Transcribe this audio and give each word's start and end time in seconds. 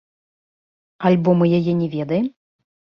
Альбо 1.11 1.37
мы 1.39 1.45
яе 1.61 1.73
не 1.85 1.95
ведаем? 1.95 2.25